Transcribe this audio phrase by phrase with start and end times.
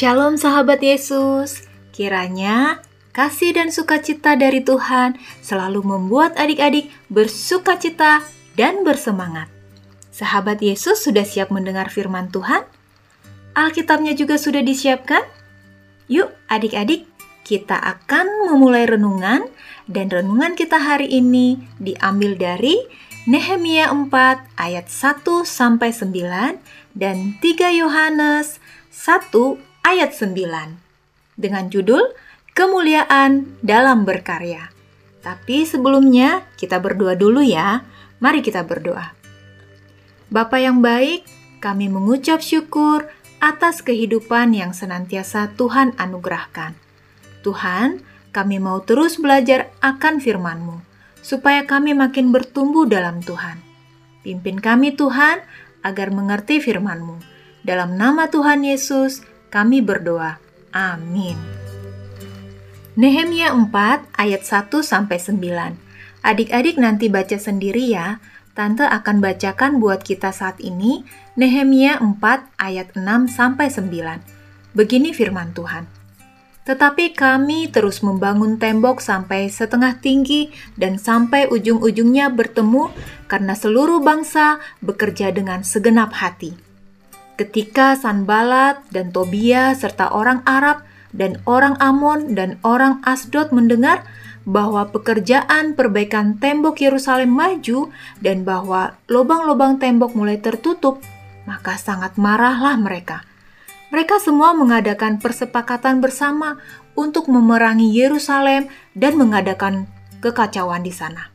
[0.00, 1.60] Shalom sahabat Yesus,
[1.92, 2.80] kiranya
[3.12, 8.24] kasih dan sukacita dari Tuhan selalu membuat adik-adik bersukacita
[8.56, 9.52] dan bersemangat.
[10.08, 12.64] Sahabat Yesus sudah siap mendengar firman Tuhan?
[13.52, 15.20] Alkitabnya juga sudah disiapkan?
[16.08, 17.04] Yuk adik-adik,
[17.44, 19.52] kita akan memulai renungan
[19.84, 22.88] dan renungan kita hari ini diambil dari
[23.28, 24.08] Nehemia 4
[24.56, 26.56] ayat 1 sampai 9
[26.96, 30.36] dan 3 Yohanes 1 ayat 9
[31.40, 32.12] dengan judul
[32.50, 34.74] Kemuliaan dalam berkarya.
[35.22, 37.86] Tapi sebelumnya kita berdoa dulu ya.
[38.18, 39.14] Mari kita berdoa.
[40.28, 41.24] Bapa yang baik,
[41.62, 43.06] kami mengucap syukur
[43.40, 46.76] atas kehidupan yang senantiasa Tuhan anugerahkan.
[47.40, 50.84] Tuhan, kami mau terus belajar akan firman-Mu,
[51.24, 53.56] supaya kami makin bertumbuh dalam Tuhan.
[54.20, 55.40] Pimpin kami Tuhan,
[55.80, 57.16] agar mengerti firman-Mu.
[57.64, 60.38] Dalam nama Tuhan Yesus, kami berdoa.
[60.70, 61.36] Amin.
[62.94, 63.70] Nehemia 4
[64.14, 65.74] ayat 1 sampai 9.
[66.22, 68.22] Adik-adik nanti baca sendiri ya.
[68.54, 71.06] Tante akan bacakan buat kita saat ini
[71.38, 72.18] Nehemia 4
[72.58, 74.74] ayat 6 sampai 9.
[74.74, 75.86] Begini firman Tuhan.
[76.66, 82.92] Tetapi kami terus membangun tembok sampai setengah tinggi dan sampai ujung-ujungnya bertemu
[83.26, 86.69] karena seluruh bangsa bekerja dengan segenap hati.
[87.40, 90.84] Ketika Sanbalat dan Tobia serta orang Arab
[91.16, 94.04] dan orang Amon dan orang Asdod mendengar
[94.44, 97.88] bahwa pekerjaan perbaikan tembok Yerusalem maju
[98.20, 101.00] dan bahwa lubang-lubang tembok mulai tertutup,
[101.48, 103.24] maka sangat marahlah mereka
[103.90, 106.62] mereka semua mengadakan persepakatan bersama
[106.94, 109.90] untuk memerangi Yerusalem dan mengadakan
[110.22, 111.34] kekacauan di sana.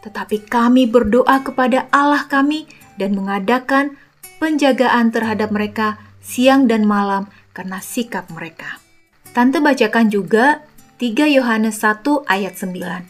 [0.00, 2.64] Tetapi kami berdoa kepada Allah kami
[2.96, 4.00] dan mengadakan
[4.40, 8.80] penjagaan terhadap mereka siang dan malam karena sikap mereka.
[9.36, 10.64] Tante bacakan juga
[10.98, 13.06] 3 Yohanes 1 ayat 9.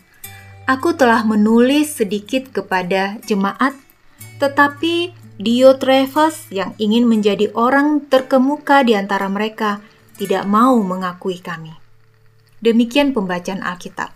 [0.69, 3.73] Aku telah menulis sedikit kepada jemaat,
[4.43, 9.81] tetapi Diotrephes yang ingin menjadi orang terkemuka di antara mereka
[10.21, 11.73] tidak mau mengakui kami.
[12.61, 14.13] Demikian pembacaan Alkitab.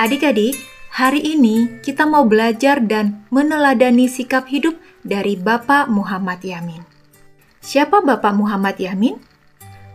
[0.00, 0.56] Adik-adik,
[1.00, 6.84] hari ini kita mau belajar dan meneladani sikap hidup dari Bapak Muhammad Yamin.
[7.64, 9.16] Siapa Bapak Muhammad Yamin?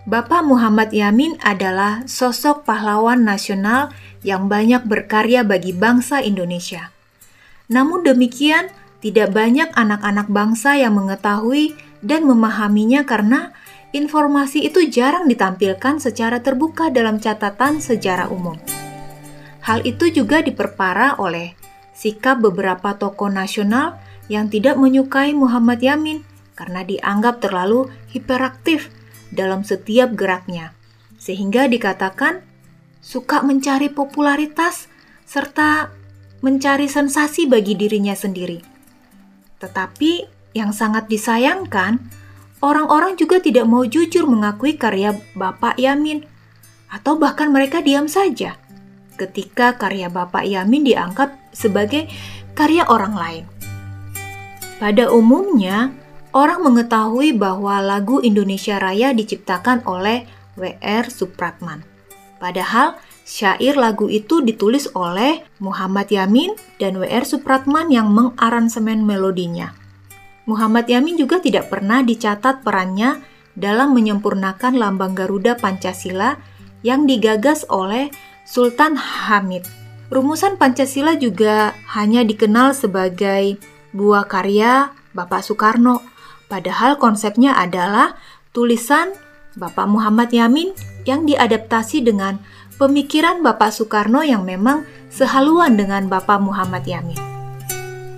[0.09, 3.93] Bapak Muhammad Yamin adalah sosok pahlawan nasional
[4.25, 6.89] yang banyak berkarya bagi bangsa Indonesia.
[7.69, 13.53] Namun demikian, tidak banyak anak-anak bangsa yang mengetahui dan memahaminya karena
[13.93, 18.57] informasi itu jarang ditampilkan secara terbuka dalam catatan sejarah umum.
[19.65, 21.57] Hal itu juga diperparah oleh
[21.97, 23.97] sikap beberapa tokoh nasional
[24.29, 26.21] yang tidak menyukai Muhammad Yamin
[26.53, 28.93] karena dianggap terlalu hiperaktif
[29.33, 30.77] dalam setiap geraknya,
[31.17, 32.45] sehingga dikatakan
[33.01, 34.85] suka mencari popularitas
[35.25, 35.89] serta
[36.45, 38.61] mencari sensasi bagi dirinya sendiri.
[39.57, 42.05] Tetapi yang sangat disayangkan,
[42.61, 46.21] orang-orang juga tidak mau jujur mengakui karya Bapak Yamin,
[46.85, 48.61] atau bahkan mereka diam saja
[49.15, 52.07] ketika karya Bapak Yamin dianggap sebagai
[52.53, 53.45] karya orang lain.
[54.75, 55.95] Pada umumnya,
[56.35, 60.27] Orang mengetahui bahwa lagu Indonesia Raya diciptakan oleh
[60.59, 61.07] W.R.
[61.07, 61.87] Supratman.
[62.43, 67.23] Padahal syair lagu itu ditulis oleh Muhammad Yamin dan W.R.
[67.23, 69.71] Supratman yang mengaransemen melodinya.
[70.43, 73.23] Muhammad Yamin juga tidak pernah dicatat perannya
[73.55, 76.35] dalam menyempurnakan lambang Garuda Pancasila
[76.83, 78.11] yang digagas oleh
[78.45, 79.65] Sultan Hamid.
[80.13, 83.57] Rumusan Pancasila juga hanya dikenal sebagai
[83.91, 86.15] buah karya Bapak Soekarno
[86.45, 88.17] Padahal konsepnya adalah
[88.53, 89.13] tulisan
[89.57, 90.77] Bapak Muhammad Yamin
[91.07, 92.37] yang diadaptasi dengan
[92.77, 97.17] pemikiran Bapak Soekarno yang memang sehaluan dengan Bapak Muhammad Yamin.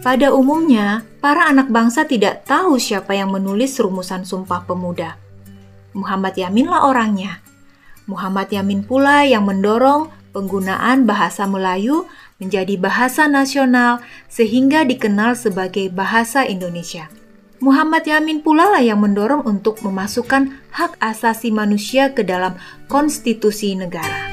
[0.03, 5.19] Pada umumnya, para anak bangsa tidak tahu siapa yang menulis rumusan Sumpah Pemuda.
[5.91, 7.44] Muhammad Yaminlah orangnya.
[8.07, 12.07] Muhammad Yamin pula yang mendorong penggunaan bahasa Melayu
[12.39, 14.00] menjadi bahasa nasional
[14.31, 17.12] sehingga dikenal sebagai bahasa Indonesia.
[17.59, 22.56] Muhammad Yamin pula lah yang mendorong untuk memasukkan hak asasi manusia ke dalam
[22.88, 24.31] konstitusi negara.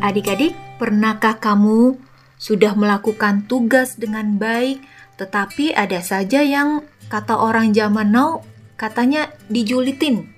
[0.00, 2.00] Adik-adik, pernahkah kamu
[2.40, 4.80] sudah melakukan tugas dengan baik,
[5.20, 6.80] tetapi ada saja yang
[7.12, 8.40] kata orang zaman now
[8.80, 10.37] katanya dijulitin.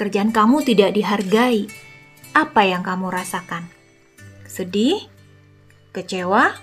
[0.00, 1.68] Pekerjaan kamu tidak dihargai.
[2.32, 3.68] Apa yang kamu rasakan?
[4.48, 4.96] Sedih?
[5.92, 6.56] Kecewa?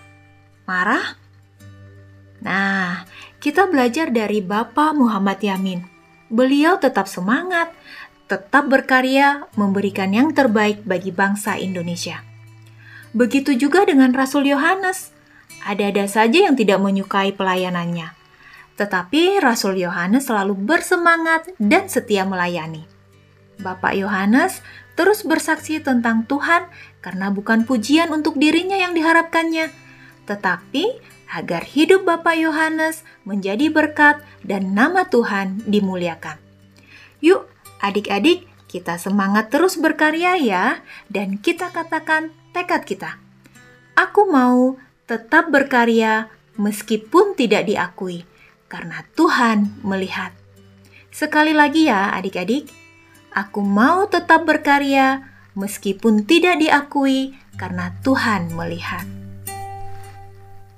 [0.65, 1.21] Marah?
[2.41, 3.05] Nah,
[3.37, 5.85] kita belajar dari Bapak Muhammad Yamin.
[6.33, 7.69] Beliau tetap semangat,
[8.25, 12.25] tetap berkarya, memberikan yang terbaik bagi bangsa Indonesia.
[13.13, 15.13] Begitu juga dengan Rasul Yohanes.
[15.61, 18.17] Ada-ada saja yang tidak menyukai pelayanannya.
[18.81, 22.96] Tetapi Rasul Yohanes selalu bersemangat dan setia melayani.
[23.62, 24.62] Bapak Yohanes
[24.98, 26.65] terus bersaksi tentang Tuhan
[27.06, 29.69] karena bukan pujian untuk dirinya yang diharapkannya,
[30.25, 30.98] tetapi
[31.30, 36.39] agar hidup Bapak Yohanes menjadi berkat dan nama Tuhan dimuliakan.
[37.19, 37.45] Yuk,
[37.83, 40.65] adik-adik, kita semangat terus berkarya ya,
[41.12, 43.12] dan kita katakan tekad kita.
[43.98, 44.77] Aku mau
[45.07, 48.24] tetap berkarya meskipun tidak diakui,
[48.71, 50.31] karena Tuhan melihat.
[51.12, 52.69] Sekali lagi ya, adik-adik,
[53.37, 55.21] Aku mau tetap berkarya
[55.53, 59.05] meskipun tidak diakui karena Tuhan melihat.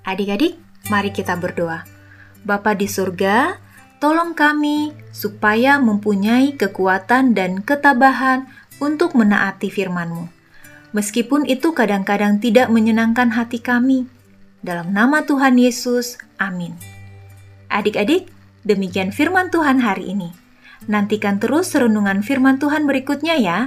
[0.04, 0.60] Adik-adik,
[0.92, 1.88] mari kita berdoa.
[2.44, 3.56] Bapa di surga,
[4.04, 8.52] tolong kami supaya mempunyai kekuatan dan ketabahan
[8.84, 10.28] untuk menaati firman-Mu.
[10.92, 14.12] Meskipun itu kadang-kadang tidak menyenangkan hati kami.
[14.60, 16.76] Dalam nama Tuhan Yesus, amin.
[17.72, 18.28] Adik-adik,
[18.68, 20.49] demikian firman Tuhan hari ini.
[20.88, 23.60] Nantikan terus renungan firman Tuhan berikutnya ya.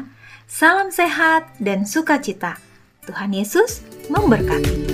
[0.49, 2.56] Salam sehat dan sukacita.
[3.05, 4.91] Tuhan Yesus memberkati.